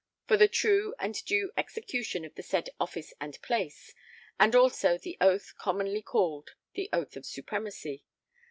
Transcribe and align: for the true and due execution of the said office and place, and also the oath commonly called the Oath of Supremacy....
for 0.27 0.35
the 0.35 0.47
true 0.47 0.95
and 0.97 1.23
due 1.25 1.51
execution 1.55 2.25
of 2.25 2.33
the 2.33 2.41
said 2.41 2.71
office 2.79 3.13
and 3.21 3.39
place, 3.43 3.93
and 4.39 4.55
also 4.55 4.97
the 4.97 5.15
oath 5.21 5.53
commonly 5.59 6.01
called 6.01 6.55
the 6.73 6.89
Oath 6.91 7.15
of 7.15 7.23
Supremacy.... 7.23 8.03